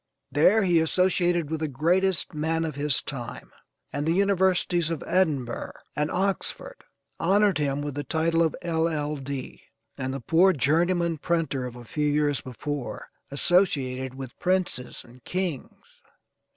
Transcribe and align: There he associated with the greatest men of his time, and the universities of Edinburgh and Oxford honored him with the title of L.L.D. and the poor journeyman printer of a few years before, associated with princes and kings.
There 0.31 0.63
he 0.63 0.79
associated 0.79 1.51
with 1.51 1.59
the 1.59 1.67
greatest 1.67 2.33
men 2.33 2.65
of 2.65 2.73
his 2.75 3.03
time, 3.03 3.51
and 3.93 4.03
the 4.03 4.13
universities 4.13 4.89
of 4.89 5.03
Edinburgh 5.05 5.73
and 5.95 6.09
Oxford 6.09 6.77
honored 7.19 7.59
him 7.59 7.83
with 7.83 7.93
the 7.93 8.03
title 8.03 8.41
of 8.41 8.55
L.L.D. 8.63 9.61
and 9.99 10.11
the 10.11 10.19
poor 10.19 10.53
journeyman 10.53 11.19
printer 11.19 11.67
of 11.67 11.75
a 11.75 11.85
few 11.85 12.07
years 12.07 12.41
before, 12.41 13.11
associated 13.29 14.15
with 14.15 14.39
princes 14.39 15.03
and 15.03 15.23
kings. 15.23 16.01